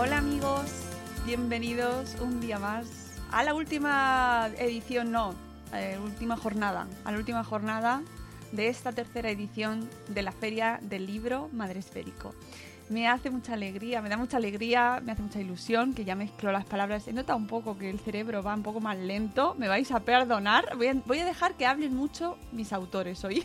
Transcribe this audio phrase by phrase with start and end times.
[0.00, 0.70] Hola amigos,
[1.26, 2.86] bienvenidos un día más
[3.32, 5.34] a la última edición, no,
[5.74, 8.02] eh, última jornada, a la última jornada
[8.52, 12.32] de esta tercera edición de la Feria del Libro Madresférico.
[12.88, 16.52] Me hace mucha alegría, me da mucha alegría, me hace mucha ilusión que ya mezclo
[16.52, 17.08] las palabras.
[17.08, 19.98] He notado un poco que el cerebro va un poco más lento, me vais a
[19.98, 20.76] perdonar.
[20.76, 23.44] Voy a, voy a dejar que hablen mucho mis autores hoy.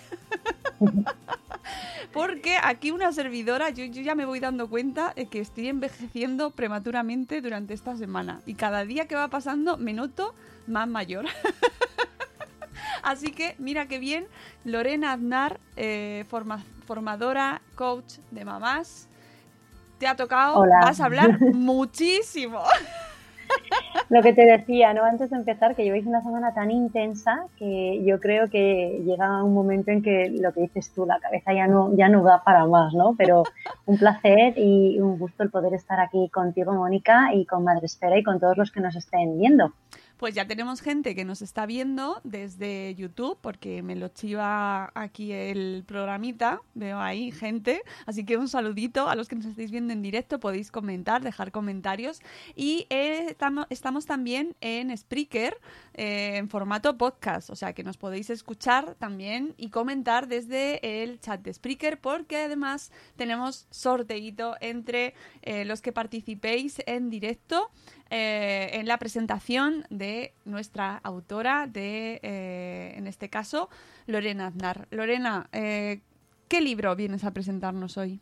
[2.14, 7.42] Porque aquí una servidora, yo, ya me voy dando cuenta de que estoy envejeciendo prematuramente
[7.42, 8.42] durante esta semana.
[8.46, 10.36] Y cada día que va pasando me noto
[10.68, 11.26] más mayor.
[13.02, 14.28] Así que mira qué bien,
[14.64, 16.26] Lorena Aznar, eh,
[16.86, 19.10] formadora, coach de mamás,
[19.98, 22.64] te ha tocado, vas a hablar muchísimo.
[24.10, 25.04] Lo que te decía, ¿no?
[25.04, 29.54] Antes de empezar, que lleváis una semana tan intensa que yo creo que llega un
[29.54, 32.66] momento en que lo que dices tú, la cabeza ya no, ya no da para
[32.66, 33.16] más, ¿no?
[33.18, 33.44] Pero
[33.86, 38.18] un placer y un gusto el poder estar aquí contigo, Mónica, y con Madre Espera
[38.18, 39.74] y con todos los que nos estén viendo
[40.24, 45.34] pues ya tenemos gente que nos está viendo desde YouTube, porque me lo chiva aquí
[45.34, 49.92] el programita, veo ahí gente, así que un saludito a los que nos estáis viendo
[49.92, 52.22] en directo, podéis comentar, dejar comentarios
[52.56, 53.36] y eh,
[53.70, 55.58] estamos, también en Spreaker
[55.94, 61.20] eh, en formato podcast, o sea que nos podéis escuchar también y comentar desde el
[61.20, 67.70] chat de Spreaker, porque además tenemos sorteito entre eh, los que participéis en directo.
[68.16, 70.13] En la presentación de
[70.46, 73.70] nuestra autora, de, eh, en este caso,
[74.08, 74.88] Lorena Aznar.
[74.92, 76.02] Lorena, eh,
[76.48, 78.20] ¿qué libro vienes a presentarnos hoy?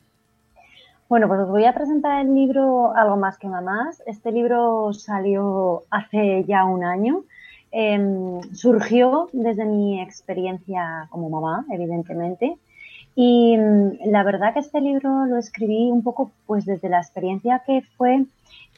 [1.10, 4.02] Bueno, pues os voy a presentar el libro Algo más que mamás.
[4.06, 7.24] Este libro salió hace ya un año.
[7.72, 12.58] Em, surgió desde mi experiencia como mamá, evidentemente.
[13.16, 17.62] Y mm, la verdad que este libro lo escribí un poco pues desde la experiencia
[17.66, 18.26] que fue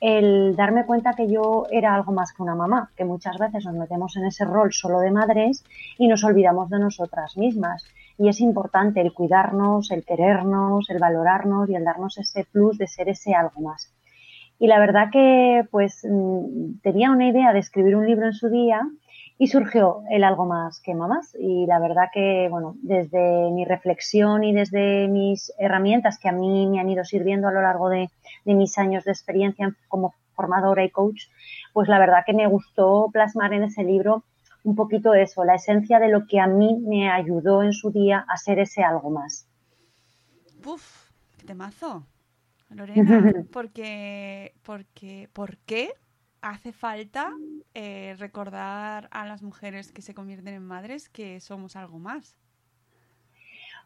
[0.02, 3.76] el darme cuenta que yo era algo más que una mamá, que muchas veces nos
[3.76, 5.64] metemos en ese rol solo de madres
[5.98, 7.86] y nos olvidamos de nosotras mismas.
[8.18, 12.88] Y es importante el cuidarnos, el querernos, el valorarnos y el darnos ese plus de
[12.88, 13.94] ser ese algo más.
[14.60, 18.50] Y la verdad que pues mm, tenía una idea de escribir un libro en su
[18.50, 18.88] día
[19.38, 21.36] y surgió el algo más que mamás.
[21.40, 26.68] Y la verdad que, bueno, desde mi reflexión y desde mis herramientas que a mí
[26.68, 28.10] me han ido sirviendo a lo largo de,
[28.46, 31.28] mis años de experiencia como formadora y coach,
[31.74, 34.24] pues la verdad que me gustó plasmar en ese libro
[34.64, 38.26] un poquito eso, la esencia de lo que a mí me ayudó en su día
[38.28, 39.46] a ser ese algo más.
[40.66, 42.06] Uf, qué temazo,
[42.70, 45.92] Lorena, porque, porque, ¿por qué
[46.44, 47.32] hace falta
[47.74, 52.36] eh, recordar a las mujeres que se convierten en madres que somos algo más.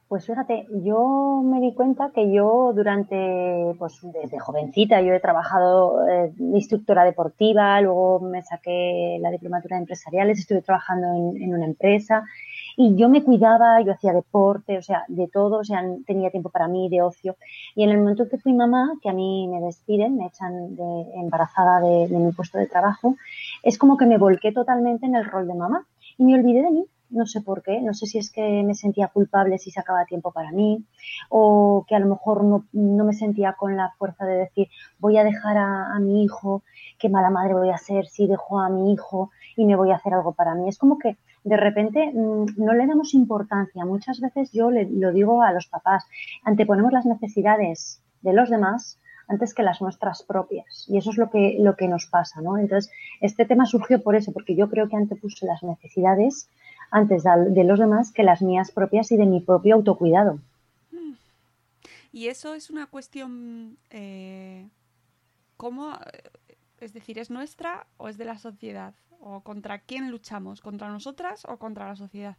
[0.07, 6.07] Pues fíjate, yo me di cuenta que yo durante, pues desde jovencita, yo he trabajado
[6.07, 12.23] eh, instructora deportiva, luego me saqué la diplomatura de empresariales, estuve trabajando en una empresa
[12.79, 16.51] y yo me cuidaba, yo hacía deporte, o sea, de todo, o sea, tenía tiempo
[16.51, 17.35] para mí, de ocio.
[17.75, 20.75] Y en el momento en que fui mamá, que a mí me despiden, me echan
[20.75, 23.15] de, embarazada de, mi puesto de trabajo,
[23.63, 25.87] es como que me volqué totalmente en el rol de mamá
[26.19, 26.85] y me olvidé de mí.
[27.09, 30.31] no sé por qué, no sé si es que me sentía culpable si sacaba tiempo
[30.31, 30.83] para mí
[31.29, 34.67] o que a lo mejor no, me sentía con la fuerza de decir
[34.99, 36.63] voy a dejar a, mi hijo,
[36.97, 39.95] qué mala madre voy a ser si dejo a mi hijo y me voy a
[39.95, 40.67] hacer algo para mí.
[40.69, 43.85] Es como que de repente mm, no le damos importancia.
[43.85, 46.05] Muchas veces yo le, lo digo a los papás,
[46.43, 50.85] anteponemos las necesidades de los demás antes que las nuestras propias.
[50.87, 52.57] Y eso es lo que, lo que nos pasa, ¿no?
[52.57, 52.91] Entonces,
[53.21, 56.49] este tema surgió por eso, porque yo creo que antepuse las necesidades
[56.91, 60.39] antes de los demás que las mías propias y de mi propio autocuidado.
[62.13, 64.65] Y eso es una cuestión, eh,
[65.57, 65.91] ¿cómo?
[66.79, 68.93] Es decir, ¿es nuestra o es de la sociedad?
[69.19, 70.61] ¿O contra quién luchamos?
[70.61, 72.37] ¿Contra nosotras o contra la sociedad?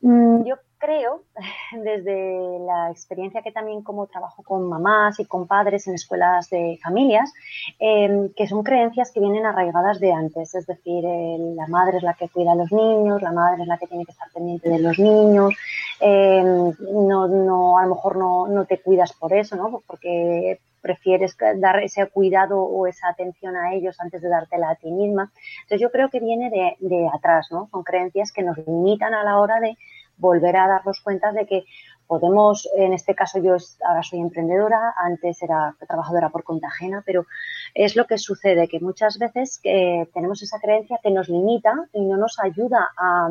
[0.00, 1.24] Mm, yo creo,
[1.72, 6.78] desde la experiencia que también como trabajo con mamás y con padres en escuelas de
[6.80, 7.32] familias,
[7.80, 12.14] em, que son creencias que vienen arraigadas de antes, es decir, la madre es la
[12.14, 14.78] que cuida a los niños, la madre es la que tiene que estar pendiente de
[14.78, 15.52] los niños,
[15.98, 16.72] em,
[17.08, 19.82] no, no, a lo mejor no, no te cuidas por eso, ¿no?
[19.84, 24.90] porque prefieres dar ese cuidado o esa atención a ellos antes de dártela a ti
[24.90, 25.30] misma.
[25.62, 26.48] Entonces yo creo que viene
[26.80, 27.68] de, atrás, ¿no?
[27.70, 29.76] Son creencias que nos limitan a la hora de
[30.16, 31.64] volver a darnos cuenta de que
[32.06, 33.56] podemos, en este caso yo
[33.86, 37.26] ahora soy emprendedora, antes era trabajadora por cuenta ajena, pero
[37.74, 42.00] es lo que sucede, que muchas veces eh, tenemos esa creencia que nos limita y
[42.06, 43.28] no nos ayuda a,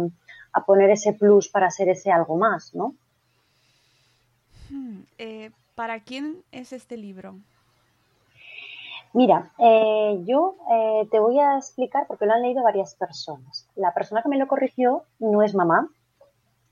[0.65, 2.95] poner ese plus para ser ese algo más, ¿no?
[4.71, 7.35] Hmm, eh, ¿Para quién es este libro?
[9.13, 10.55] Mira, eh, yo
[11.11, 13.69] te voy a explicar porque lo han leído varias personas.
[13.75, 15.87] La persona que me lo corrigió no es mamá,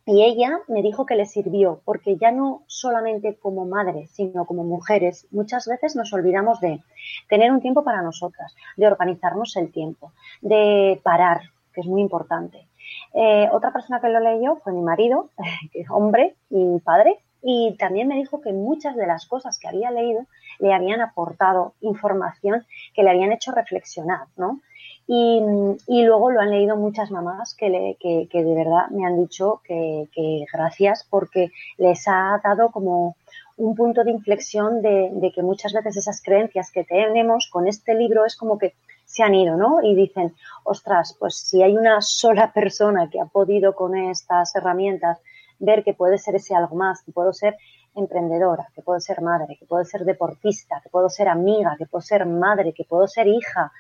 [0.08, 4.64] y ella me dijo que le sirvió, porque ya no solamente como madre, sino como
[4.64, 6.82] mujeres, muchas veces nos olvidamos de
[7.30, 11.42] tener un tiempo para nosotras, de organizarnos el tiempo, de parar,
[11.74, 12.68] que es muy importante.
[13.14, 15.30] Eh, otra persona que lo leyó fue mi marido,
[15.72, 19.68] que es hombre y padre, y también me dijo que muchas de las cosas que
[19.68, 20.26] había leído
[20.58, 22.66] le habían aportado información
[22.96, 24.62] que le habían hecho reflexionar, ¿no?
[25.08, 25.40] Y,
[25.88, 29.62] luego lo han leído muchas mamás que, le, que, que de verdad me han dicho
[29.64, 33.16] que, que, gracias porque les ha dado como
[33.58, 37.94] un punto de inflexión de, de, que muchas veces esas creencias que tenemos con este
[37.94, 38.74] libro es como que
[39.06, 39.84] se han ido, ¿no?
[39.84, 40.34] Y dicen,
[40.64, 45.20] ostras, pues si hay una sola persona que ha podido con estas herramientas
[45.60, 47.58] ver que puede ser ese algo más, que puedo ser
[47.96, 52.02] emprendedora, que puedo ser madre, que puedo ser deportista, que puedo ser amiga, que puedo
[52.02, 53.72] ser madre, que puedo ser hija,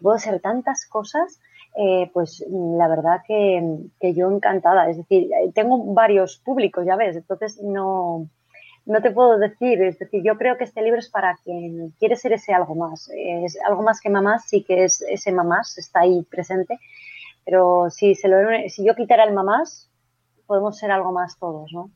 [0.00, 1.40] puedo ser tantas cosas,
[1.76, 4.90] eh, pues la verdad que, yo encantada.
[4.90, 8.28] Es decir, tengo varios públicos, ya ves, entonces no,
[8.84, 9.82] no te puedo decir.
[9.82, 13.10] Es decir, yo creo que este libro es para quien quiere ser ese algo más.
[13.14, 16.78] Es algo más que mamás, sí que es ese mamás, está ahí presente.
[17.44, 18.36] Pero si, se lo,
[18.68, 19.90] si yo quitara el mamás,
[20.46, 21.90] podemos ser algo más todos, ¿no?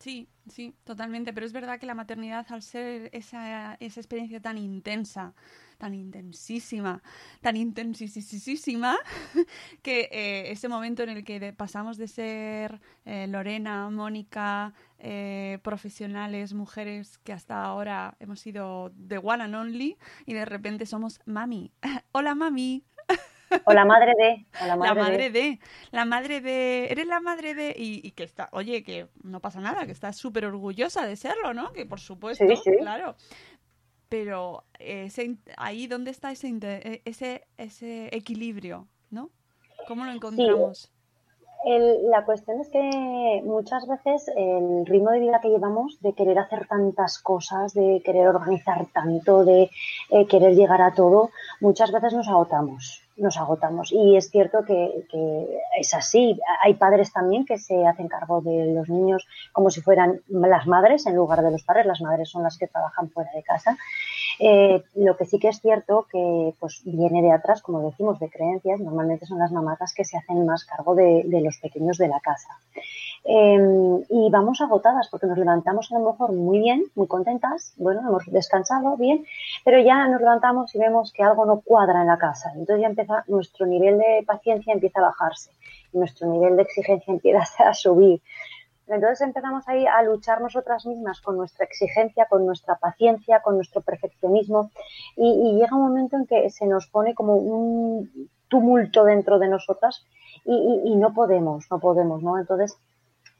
[0.00, 1.32] Sí, sí, totalmente.
[1.34, 5.34] Pero es verdad que la maternidad, al ser esa, esa experiencia tan intensa,
[5.76, 7.02] tan intensísima,
[7.42, 8.96] tan intensísima,
[9.82, 16.54] que eh, ese momento en el que pasamos de ser eh, Lorena, Mónica, eh, profesionales,
[16.54, 21.72] mujeres que hasta ahora hemos sido the one and only, y de repente somos mami.
[22.12, 22.84] Hola mami.
[23.64, 24.46] O la madre de.
[24.66, 25.58] la madre, de.
[25.90, 26.88] La madre de.
[26.90, 27.74] Eres la madre de.
[27.76, 28.48] Y, que está.
[28.52, 31.72] Oye, que no pasa nada, que estás súper orgullosa de serlo, ¿no?
[31.72, 32.44] Que por supuesto,
[32.78, 33.16] claro
[34.10, 34.64] pero
[35.56, 39.30] ahí dónde está ese, e, ese, ese equilibrio, ¿no?
[39.88, 40.92] ¿Cómo lo encontramos?
[41.62, 46.66] la cuestión es que muchas veces el ritmo de vida que llevamos, de querer hacer
[46.66, 49.70] tantas cosas, de querer organizar tanto, de
[50.08, 51.28] eh, querer llegar a todo,
[51.60, 53.92] muchas veces nos agotamos nos agotamos.
[53.92, 55.04] Y es cierto que,
[55.78, 56.38] es así.
[56.62, 61.06] Hay padres también que se hacen cargo de los niños como si fueran las madres
[61.06, 61.86] en lugar de los padres.
[61.86, 63.76] Las madres son las que trabajan fuera de casa.
[64.38, 68.30] Eh, lo que sí que es cierto que pues viene de atrás, como decimos, de
[68.30, 68.80] creencias.
[68.80, 72.58] Normalmente son las mamatas que se hacen más cargo de los pequeños de la casa.
[73.22, 78.00] Em, y vamos agotadas porque nos levantamos a lo mejor muy bien, muy contentas, bueno,
[78.00, 79.26] hemos descansado bien,
[79.62, 82.50] pero ya nos levantamos y vemos que algo no cuadra en la casa.
[82.54, 85.50] Entonces ya empieza, nuestro nivel de paciencia empieza a bajarse
[85.92, 88.22] y nuestro nivel de exigencia empieza a subir.
[88.86, 93.82] Entonces empezamos ahí a luchar nosotras mismas con nuestra exigencia, con nuestra paciencia, con nuestro
[93.82, 94.70] perfeccionismo
[95.14, 100.04] y, llega un momento en que se nos pone como un tumulto dentro de nosotras
[100.44, 102.36] y no podemos, no podemos, ¿no?
[102.38, 102.76] Entonces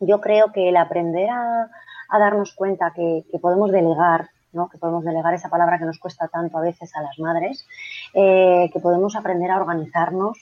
[0.00, 1.70] yo creo que el aprender a,
[2.18, 4.68] darnos cuenta que, podemos delegar, ¿no?
[4.68, 7.66] que podemos delegar esa palabra que nos cuesta tanto a veces a las madres,
[8.14, 10.38] eh, que podemos aprender a organizarnos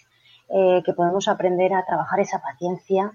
[0.51, 3.13] eh, que podemos aprender a trabajar esa paciencia,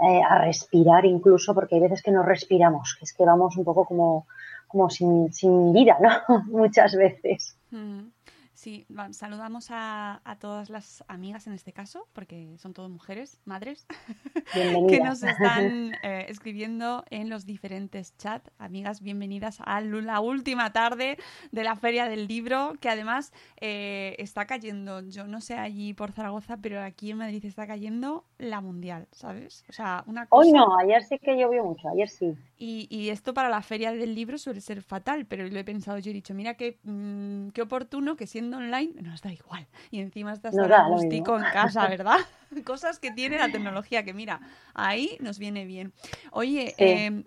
[0.00, 3.64] eh, a respirar incluso, porque hay veces que no respiramos, que es que vamos un
[3.64, 4.26] poco como,
[4.68, 6.44] como sin, sin vida, ¿no?
[6.46, 7.56] Muchas veces.
[7.72, 8.10] Mm.
[8.56, 13.86] Sí, saludamos a, a todas las amigas en este caso, porque son todas mujeres, madres,
[14.88, 18.50] que nos están eh, escribiendo en los diferentes chats.
[18.56, 21.18] Amigas, bienvenidas a la última tarde
[21.52, 26.12] de la Feria del Libro, que además eh, está cayendo, yo no sé allí por
[26.12, 29.66] Zaragoza, pero aquí en Madrid está cayendo la Mundial, ¿sabes?
[29.68, 30.48] O sea, una cosa...
[30.48, 32.34] Hoy no, ayer sí que llovió mucho, ayer sí.
[32.58, 35.98] Y, y esto para la feria del libro suele ser fatal, pero lo he pensado
[35.98, 39.66] yo he dicho, mira qué, mm, qué oportuno que siendo online nos da igual.
[39.90, 41.46] Y encima estás Nos tan da a lo gustico mismo.
[41.46, 42.18] en casa, ¿verdad?
[42.64, 44.40] Cosas que tiene la tecnología, que mira,
[44.72, 45.92] ahí nos viene bien.
[46.32, 46.84] Oye, Sí.
[46.84, 47.24] eh,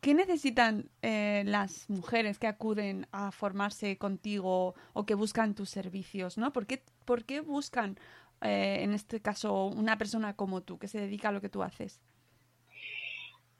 [0.00, 6.38] ¿qué necesitan eh, las mujeres que acuden a formarse contigo o que buscan tus servicios?
[6.38, 6.52] ¿no?
[6.54, 7.98] ¿Por, qué, por qué buscan,
[8.40, 11.62] eh, en este caso, una persona como tú, que se dedica a lo que tú
[11.62, 12.00] haces?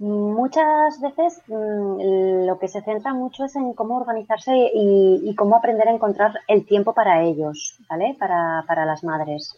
[0.00, 5.88] Muchas veces mm, lo que se centra mucho es en cómo organizarse y, cómo aprender
[5.88, 8.16] a encontrar el tiempo para ellos, ¿vale?
[8.18, 9.56] Para, para las madres.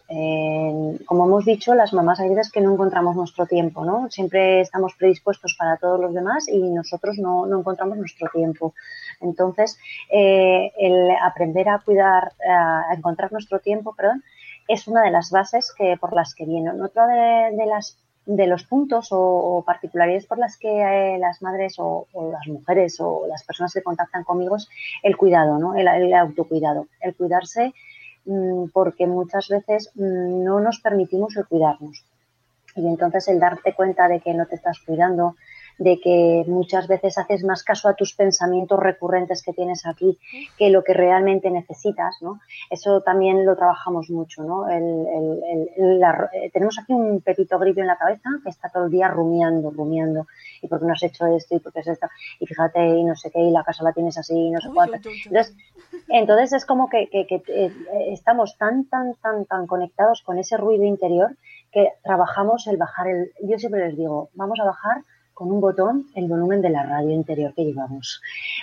[1.06, 4.10] Como hemos dicho, las mamás hay veces que no encontramos nuestro tiempo, ¿no?
[4.10, 8.74] Siempre estamos predispuestos para todos los demás y nosotros no, no encontramos nuestro tiempo.
[9.20, 9.78] Entonces,
[10.10, 14.22] eh, el aprender a cuidar, a encontrar nuestro tiempo, perdón,
[14.68, 16.82] es una de las bases que por las que vienen.
[16.82, 22.06] Otra de las de los puntos o, particularidades por las que eh, las madres o,
[22.32, 24.68] las mujeres o las personas que contactan conmigo es
[25.02, 25.76] el cuidado, ¿no?
[25.76, 27.72] el, el autocuidado, el cuidarse
[28.24, 32.04] mmm, porque muchas veces mmm, no nos permitimos el cuidarnos.
[32.74, 35.36] Y entonces el darte cuenta de que no te estás cuidando,
[35.78, 40.18] de que muchas veces haces más caso a tus pensamientos recurrentes que tienes aquí
[40.56, 42.40] que lo que realmente necesitas, ¿no?
[42.70, 44.68] Eso también lo trabajamos mucho, ¿no?
[44.68, 48.68] El, el, el, la, eh, tenemos aquí un pepito grillo en la cabeza que está
[48.70, 50.26] todo el día rumiando, rumiando.
[50.62, 51.56] ¿Y por qué no has hecho esto?
[51.56, 52.08] ¿Y por qué es esto?
[52.40, 54.68] Y fíjate, y no sé qué, y la casa la tienes así, y no sé
[54.72, 54.96] cuánto.
[54.96, 55.54] Entonces,
[56.08, 57.72] entonces es como que, que, que eh,
[58.12, 61.36] estamos tan, tan, tan, tan conectados con ese ruido interior
[61.72, 63.32] que trabajamos el bajar el...
[63.42, 65.02] Yo siempre les digo, vamos a bajar
[65.36, 68.22] con un botón el volumen de la radio interior que llevamos,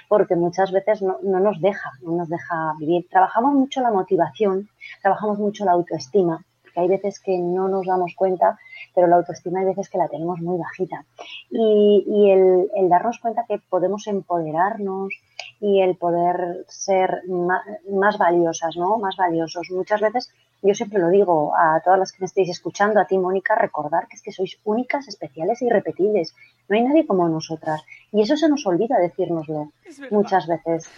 [0.10, 3.08] porque muchas veces no, no, nos deja, no nos deja vivir.
[3.12, 4.68] Trabajamos mucho la motivación,
[5.00, 8.58] trabajamos mucho la autoestima, que hay veces que no nos damos cuenta,
[8.96, 11.06] pero la autoestima hay veces que la tenemos muy bajita.
[11.52, 15.14] Y, y el, el, darnos cuenta que podemos empoderarnos
[15.62, 17.62] y el poder ser más,
[17.92, 18.98] más valiosas, ¿no?
[18.98, 19.70] Más valiosos.
[19.70, 23.18] Muchas veces yo siempre lo digo a todas las que me estéis escuchando, a ti,
[23.18, 26.34] Mónica, recordar que es que sois únicas, especiales e irrepetibles.
[26.70, 27.84] No hay nadie como nosotras.
[28.12, 29.72] Y eso se nos olvida decírnoslo
[30.10, 30.90] muchas veces.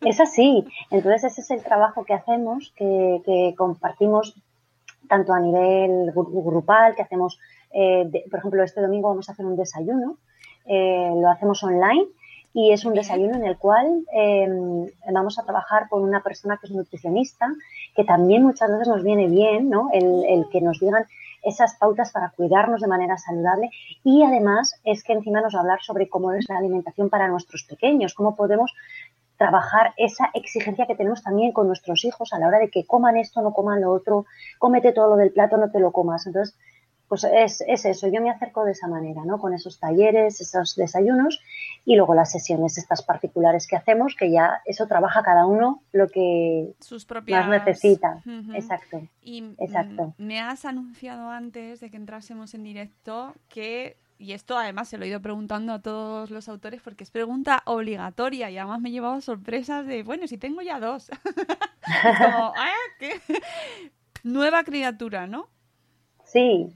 [0.00, 0.66] Es así.
[0.90, 4.34] Entonces, ese es el trabajo que hacemos, que, que compartimos
[5.08, 7.38] tanto a nivel grupal, que hacemos,
[7.72, 10.16] eh, de, por ejemplo, este domingo vamos a hacer un desayuno,
[10.64, 12.06] eh, lo hacemos online
[12.52, 14.48] y es un desayuno en el cual eh,
[15.12, 17.48] vamos a trabajar con una persona que es nutricionista,
[17.94, 19.88] que también muchas veces nos viene bien, ¿no?
[19.92, 21.04] El, el, que nos digan
[21.42, 23.70] esas pautas para cuidarnos de manera saludable
[24.04, 27.28] y además es que encima nos va a hablar sobre cómo es la alimentación para
[27.28, 28.74] nuestros pequeños, cómo podemos
[29.40, 33.16] trabajar esa exigencia que tenemos también con nuestros hijos a la hora de que coman
[33.16, 34.26] esto, no coman lo otro,
[34.58, 36.26] cómete todo lo del plato, no te lo comas.
[36.26, 36.54] Entonces,
[37.10, 39.40] pues es, es, eso, yo me acerco de esa manera, ¿no?
[39.40, 41.40] Con esos talleres, esos desayunos
[41.84, 46.06] y luego las sesiones estas particulares que hacemos, que ya eso trabaja cada uno lo
[46.06, 47.48] que Sus propias...
[47.48, 48.22] más necesita.
[48.24, 48.54] Uh -huh.
[48.54, 49.02] Exacto.
[49.22, 50.14] Y exacto.
[50.18, 55.04] me has anunciado antes de que entrásemos en directo que y esto además se lo
[55.04, 58.92] he ido preguntando a todos los autores porque es pregunta obligatoria y además me he
[58.92, 61.10] llevado sorpresas de, bueno, si tengo ya dos.
[62.04, 62.94] es como, ¿eh?
[63.00, 63.20] ¿Qué?
[64.22, 65.48] Nueva criatura, ¿no?
[66.32, 66.68] Sí,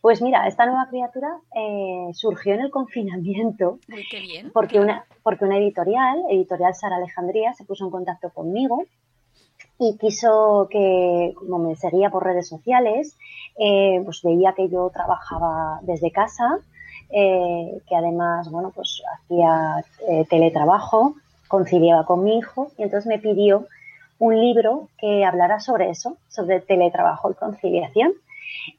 [0.00, 3.78] pues mira, esta nueva criatura eh, surgió en el confinamiento.
[3.88, 4.50] Uy, qué bien.
[4.52, 8.84] Porque una, porque una editorial, editorial Sara Alejandría, se puso en contacto conmigo
[9.78, 13.16] y quiso que, como me seguía por redes sociales,
[13.58, 16.58] eh, pues veía que yo trabajaba desde casa,
[17.10, 21.16] eh, que además, bueno, pues hacía eh, teletrabajo,
[21.48, 23.66] conciliaba con mi hijo y entonces me pidió
[24.18, 28.12] un libro que hablara sobre eso, sobre teletrabajo y conciliación.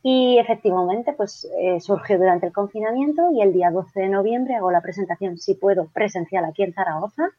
[0.02, 4.72] Y efectivamente, pues eh, surgió durante el confinamiento y el día 12 de noviembre hago
[4.72, 7.30] la presentación, si puedo, presencial aquí en Zaragoza.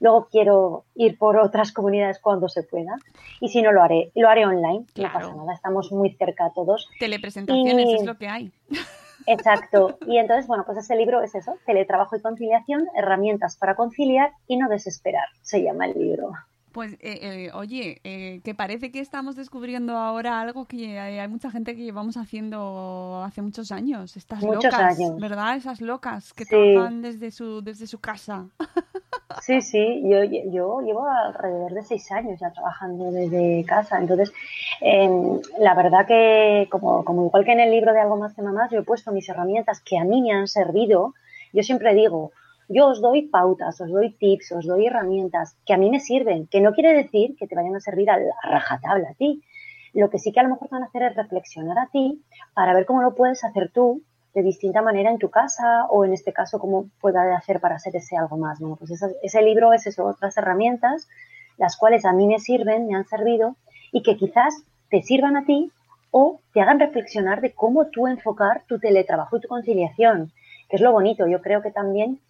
[0.00, 2.96] Luego quiero ir por otras comunidades cuando se pueda.
[3.40, 4.12] Y si no, lo haré.
[4.14, 4.84] Lo haré online.
[4.94, 5.18] Claro.
[5.18, 5.54] No pasa nada.
[5.54, 6.88] Estamos muy cerca todos.
[7.00, 7.94] Telepresentaciones y...
[7.96, 8.52] es lo que hay.
[9.26, 9.98] Exacto.
[10.06, 11.56] Y entonces, bueno, pues ese libro es eso.
[11.66, 15.26] Teletrabajo y conciliación, herramientas para conciliar y no desesperar.
[15.42, 16.30] Se llama el libro.
[16.72, 21.28] Pues, eh, eh, oye, eh, que parece que estamos descubriendo ahora algo que hay, hay
[21.28, 24.16] mucha gente que llevamos haciendo hace muchos años.
[24.16, 25.18] Estas Muchos locas, años.
[25.20, 25.56] ¿verdad?
[25.56, 26.50] Esas locas que Sí.
[26.74, 28.46] trabajan desde su, desde su casa.
[29.42, 33.98] Sí, sí, yo, yo llevo alrededor de seis años ya trabajando desde casa.
[33.98, 34.32] Entonces,
[34.80, 38.40] em, la verdad que, como, como igual que en el libro de Algo más que
[38.42, 41.14] mamás, yo he puesto mis herramientas que a mí me han servido.
[41.52, 42.32] Yo siempre digo,
[42.68, 46.46] yo os doy pautas, os doy tips, os doy herramientas que a mí me sirven,
[46.46, 49.42] que no quiere decir que te vayan a servir a la rajatabla a ti.
[49.94, 52.22] Lo que sí que a lo mejor te van a hacer es reflexionar a ti
[52.54, 54.02] para ver cómo lo puedes hacer tú
[54.34, 57.96] de distinta manera en tu casa o en este caso cómo pueda hacer para hacer
[57.96, 58.60] ese algo más.
[58.60, 61.08] Bueno, pues ese libro es eso, otras herramientas,
[61.56, 63.56] las cuales a mí me sirven, me han servido
[63.92, 65.72] y que quizás te sirvan a ti
[66.10, 70.32] o te hagan reflexionar de cómo tú enfocar tu teletrabajo y tu conciliación,
[70.68, 71.26] que es lo bonito.
[71.26, 72.20] Yo creo que también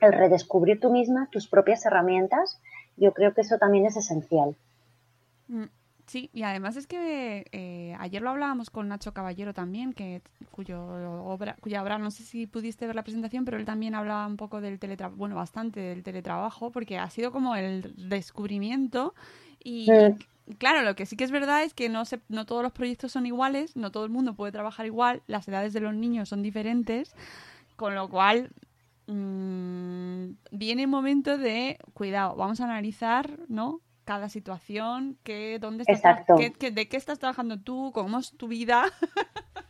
[0.00, 2.60] el redescubrir tú misma tus propias herramientas,
[2.96, 4.54] yo creo que eso también es esencial.
[5.48, 5.64] Mm,
[6.06, 10.20] Sí, y además es que eh, ayer lo hablábamos con Nacho Caballero también, que
[10.50, 10.84] cuyo
[11.24, 14.36] obra, cuya obra, no sé si pudiste ver la presentación, pero él también hablaba un
[14.36, 19.14] poco del teletrabajo, bueno, bastante del teletrabajo, porque ha sido como el descubrimiento
[19.62, 19.88] y,
[20.58, 23.12] claro, lo que sí que es verdad es que no, se, no todos los proyectos
[23.12, 26.42] son iguales, no todo el mundo puede trabajar igual, las edades de los niños son
[26.42, 27.14] diferentes,
[27.76, 28.50] con lo cual
[29.06, 33.80] mm, viene el momento de, cuidado, vamos a analizar, ¿no?
[34.04, 38.48] Cada situación, qué, dónde estás, qué- qué- de qué estás trabajando tú, cómo es tu
[38.48, 38.84] vida.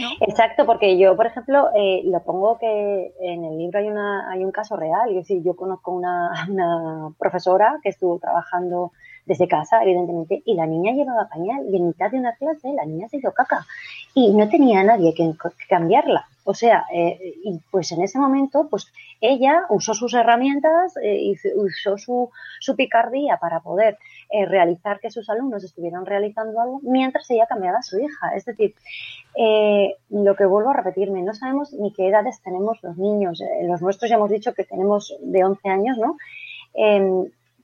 [0.00, 0.08] ¿No?
[0.26, 4.42] Exacto, porque yo, por ejemplo, eh, lo pongo que en el libro hay una hay
[4.44, 5.08] un caso real.
[5.10, 8.92] Es decir, yo conozco una, una profesora que estuvo trabajando
[9.26, 12.84] desde casa, evidentemente, y la niña llevaba pañal y en mitad de una clase la
[12.84, 13.66] niña se hizo caca
[14.14, 15.32] y no tenía nadie que,
[15.68, 16.26] cambiarla.
[16.44, 18.86] O sea, eh, y pues en ese momento, pues
[19.20, 22.30] ella usó sus herramientas eh, usó su,
[22.60, 23.98] su picardía para poder
[24.30, 28.34] eh, realizar que sus alumnos estuvieran realizando algo mientras ella cambiaba a su hija.
[28.34, 28.74] Es decir,
[29.36, 33.40] eh, lo que vuelvo a repetirme, no sabemos ni qué edades tenemos los niños.
[33.40, 36.16] Eh, los nuestros ya hemos dicho que tenemos de 11 años, ¿no?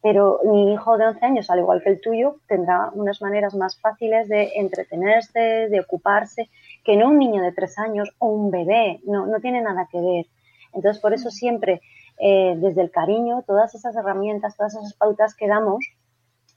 [0.02, 3.78] Pero mi hijo de 11 años, al igual que el tuyo, tendrá unas maneras más
[3.78, 6.48] fáciles de entretenerse, de ocuparse,
[6.84, 9.00] que no un niño de 3 años o un bebé.
[9.04, 10.26] No, no tiene nada que ver.
[10.72, 11.82] Entonces, por eso siempre,
[12.18, 15.84] eh, desde el cariño, todas esas herramientas, todas esas pautas que damos,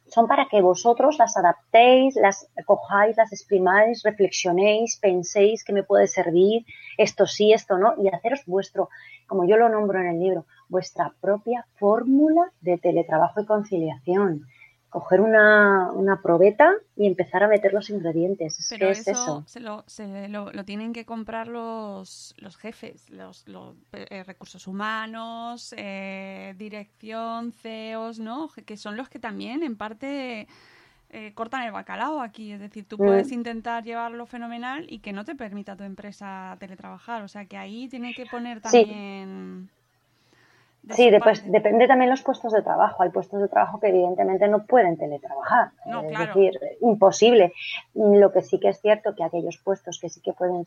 [0.08, 6.08] son para que vosotros las adaptéis, las cojáis, las exprimáis, reflexionéis, penséis que me puede
[6.08, 6.66] servir,
[6.98, 8.90] esto sí, esto no, y haceros vuestro,
[9.28, 14.48] como yo lo nombro en el libro, vuestra propia fórmula de teletrabajo y conciliación.
[14.90, 18.60] Coger una, una probeta y empezar a meter los ingredientes.
[18.60, 19.44] Es Pero que es eso.
[19.48, 24.68] Se, lo, se lo, lo tienen que comprar los, los jefes, los, los, eh, recursos
[24.68, 28.50] humanos, eh, dirección, CEOs, ¿no?
[28.68, 30.48] Que son los que también, en parte,
[31.10, 32.52] eh, cortan el bacalao aquí.
[32.52, 33.06] Es decir, tú Mm.
[33.08, 37.24] puedes intentar llevarlo fenomenal y que no te permita tu empresa teletrabajar.
[37.24, 39.70] O sea, que ahí tienen que poner también...
[40.92, 41.52] Sí, después, parte.
[41.52, 43.04] depende también los puestos de trabajo.
[43.04, 45.72] Hay puestos de trabajo que evidentemente no pueden teletrabajar.
[45.86, 46.26] No, es claro.
[46.26, 47.54] decir, imposible.
[47.94, 50.66] Lo que sí que es cierto que aquellos puestos que sí que pueden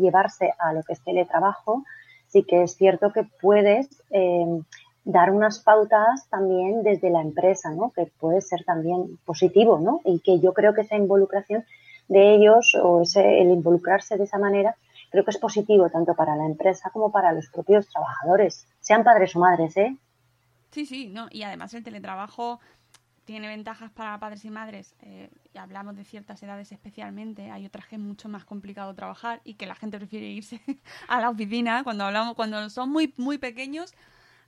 [0.00, 1.84] llevarse a lo que es teletrabajo,
[2.28, 4.62] sí que es cierto que puedes eh,
[5.04, 7.90] dar unas pautas también desde la empresa, ¿no?
[7.90, 10.00] Que puede ser también positivo, ¿no?
[10.04, 11.64] Y que yo creo que esa involucración
[12.08, 14.76] de ellos o ese, el involucrarse de esa manera
[15.10, 19.34] creo que es positivo tanto para la empresa como para los propios trabajadores, sean padres
[19.36, 19.96] o madres, ¿eh?
[20.70, 22.60] Sí, sí, no, y además el teletrabajo
[23.28, 24.94] tiene ventajas para padres y madres.
[25.02, 27.50] Eh, y hablamos de ciertas edades especialmente.
[27.50, 30.62] Hay otras que es mucho más complicado trabajar y que la gente prefiere irse
[31.08, 31.84] a la oficina.
[31.84, 33.92] Cuando hablamos, cuando son muy, muy pequeños,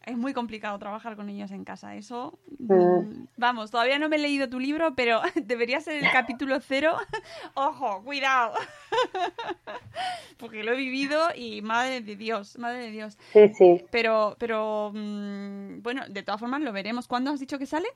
[0.06, 1.94] es muy complicado trabajar con ellos en casa.
[1.94, 6.58] Eso, mm, vamos, todavía no me he leído tu libro, pero debería ser el capítulo
[6.60, 6.96] cero.
[7.54, 8.54] Ojo, cuidado.
[10.38, 13.18] Porque lo he vivido y madre de Dios, madre de Dios.
[13.32, 13.84] Sí, sí.
[13.90, 17.06] Pero, pero mm, bueno, de todas formas lo veremos.
[17.06, 17.88] ¿Cuándo has dicho que sale?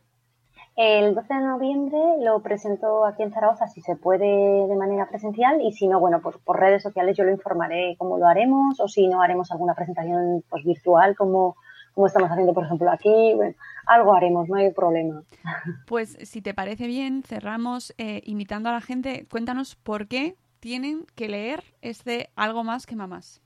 [0.77, 5.61] El 12 de noviembre lo presento aquí en Zaragoza si se puede de manera presencial
[5.63, 8.89] y si no, bueno, pues por redes sociales yo lo informaré cómo lo haremos o
[8.89, 11.55] si no haremos alguna presentación pues virtual como,
[11.95, 13.33] como estamos haciendo por ejemplo aquí.
[13.35, 13.55] Bueno,
[13.87, 15.23] algo haremos, no hay problema.
[15.87, 19.27] Pues si te parece bien, cerramos eh, invitando a la gente.
[19.31, 23.41] Cuéntanos por qué tienen que leer este Algo más que mamás.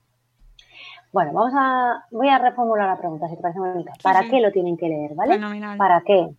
[1.11, 3.93] Bueno, vamos a, voy a reformular la pregunta si te parece bonita.
[4.03, 4.29] ¿Para sí.
[4.29, 5.33] qué lo tienen que leer, vale?
[5.33, 5.77] Fenomenal.
[5.77, 6.29] ¿Para qué?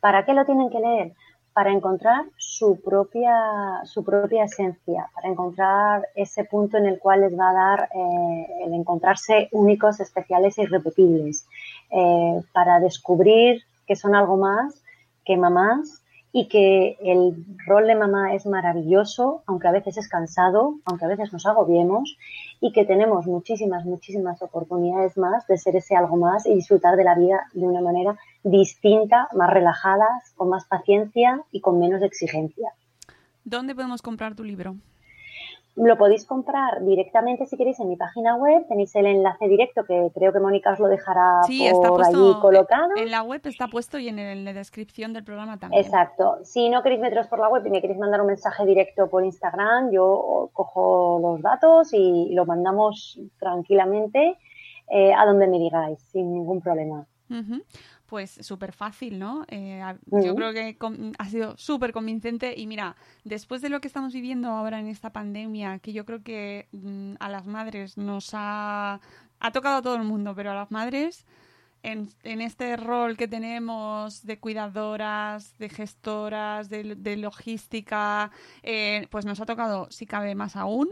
[0.00, 1.12] ¿Para qué lo tienen que leer?
[1.54, 7.38] Para encontrar su propia, su propia esencia, para encontrar ese punto en el cual les
[7.38, 11.46] va a dar eh, el encontrarse únicos, especiales e irrepetibles,
[11.90, 14.82] eh, para descubrir que son algo más
[15.24, 20.76] que mamás y que el rol de mamá es maravilloso, aunque a veces es cansado,
[20.86, 22.16] aunque a veces nos agobiemos
[22.60, 27.04] y que tenemos muchísimas, muchísimas oportunidades más de ser ese algo más y disfrutar de
[27.04, 32.72] la vida de una manera distinta, más relajada, con más paciencia y con menos exigencia.
[33.44, 34.76] ¿Dónde podemos comprar tu libro?
[35.74, 38.66] Lo podéis comprar directamente si queréis en mi página web.
[38.68, 42.16] Tenéis el enlace directo que creo que Mónica os lo dejará Sí, está por puesto
[42.30, 42.90] allí colocado.
[42.94, 45.82] en la web está puesto y en, el- en la descripción del programa también.
[45.82, 46.36] Exacto.
[46.44, 49.24] Si no queréis meteros por la web y me queréis mandar un mensaje directo por
[49.24, 54.36] Instagram, yo cojo los datos y lo mandamos tranquilamente
[54.90, 57.06] eh, a donde me digáis, sin ningún problema.
[58.12, 59.46] Pues súper fácil, ¿no?
[59.48, 59.82] Eh,
[60.18, 60.76] Yo creo que
[61.18, 62.94] ha sido súper convincente y mira,
[63.24, 67.14] después de lo que estamos viviendo ahora en esta pandemia, que yo creo que mm,
[67.20, 69.00] a las madres nos ha,
[69.40, 71.24] ha tocado a todo el mundo, pero a las madres
[71.82, 78.30] en, en este rol que tenemos de cuidadoras, de gestoras, de, de logística,
[78.62, 80.90] eh, pues nos ha tocado, si cabe más aún,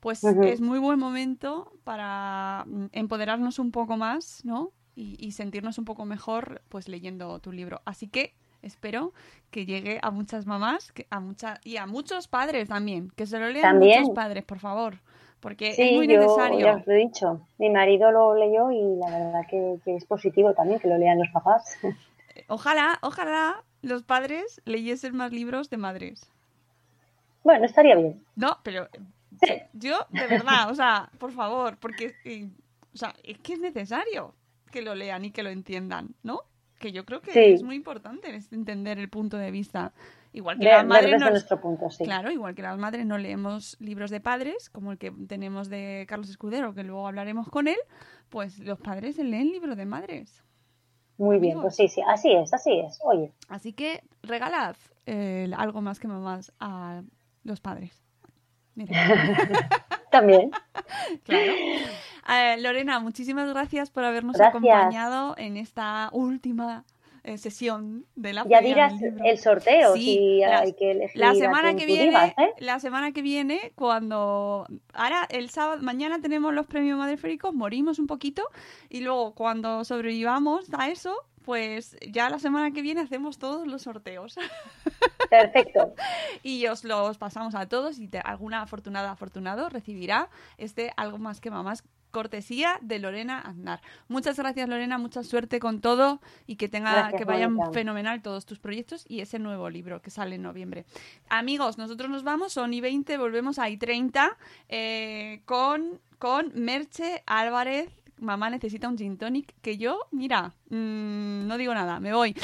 [0.00, 4.72] pues es muy buen momento para mm, empoderarnos un poco más, ¿no?
[5.00, 7.80] Y, y sentirnos un poco mejor, pues leyendo tu libro.
[7.84, 9.12] Así que espero
[9.52, 13.38] que llegue a muchas mamás que, a mucha, y a muchos padres también, que se
[13.38, 14.00] lo lean También.
[14.00, 14.98] muchos padres, por favor,
[15.38, 16.58] porque Sí, es muy yo necesario.
[16.66, 17.40] ya os lo he dicho.
[17.58, 21.18] Mi marido lo leyó y la verdad que, que es positivo también que lo lean
[21.20, 21.78] los papás.
[22.48, 26.28] Ojalá, ojalá los padres leyesen más libros de madres.
[27.44, 28.20] Bueno, estaría bien.
[28.36, 28.88] No, pero
[29.74, 32.48] yo, de verdad, o sea, por favor, porque eh,
[32.94, 34.34] o sea, es que es necesario
[34.70, 36.42] que lo lean y que lo entiendan, ¿no?
[36.78, 37.40] Que yo creo que Sí.
[37.40, 39.92] es muy importante entender el punto de vista.
[40.32, 42.04] Igual que las madres no, nuestro punto, sí.
[42.04, 46.04] Claro, igual que las madres no leemos libros de padres, como el que tenemos de
[46.08, 47.78] Carlos Escudero, que luego hablaremos con él,
[48.28, 50.44] pues los padres leen libros de madres.
[51.16, 53.00] Muy bien, pues sí, sí, así es, así es.
[53.02, 54.76] Oye, Así que regalad
[55.06, 57.02] eh, algo más que mamás a
[57.42, 58.00] los padres.
[58.76, 58.92] Mira.
[60.12, 60.50] también.
[61.24, 61.52] Claro.
[62.28, 64.50] Eh, Lorena, muchísimas gracias por habernos Gracias.
[64.54, 66.84] acompañado en esta última
[67.24, 71.34] eh, sesión de la Ya dirás el sorteo Sí, si la- hay que elegir La
[71.34, 72.54] semana que viene, ¿eh?
[72.58, 78.06] la semana que viene, cuando ahora el sábado, mañana tenemos los premios Madreféricos, morimos un
[78.06, 78.44] poquito
[78.88, 81.14] y luego cuando sobrevivamos a eso,
[81.44, 84.36] pues ya la semana que viene hacemos todos los sorteos.
[85.30, 85.94] Perfecto.
[86.42, 91.40] y os los pasamos a todos y te- alguna afortunada afortunado recibirá este algo más
[91.40, 93.80] que mamás cortesía de Lorena Aznar.
[94.08, 98.46] Muchas gracias Lorena, mucha suerte con todo y que tenga Gracias, que vayan fenomenal todos
[98.46, 100.84] tus proyectos y ese nuevo libro que sale en noviembre.
[101.28, 104.36] Amigos, nosotros nos vamos, son y 20, volvemos a I30
[104.68, 107.90] eh, con, con Merche Álvarez.
[108.20, 112.34] Mamá necesita un gin tonic que yo, mira, mm, no digo nada, me voy.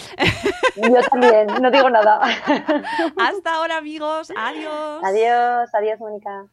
[0.77, 2.21] Yo también, no digo nada.
[3.19, 5.03] Hasta ahora amigos, adiós.
[5.03, 6.47] Adiós, adiós, Mónica.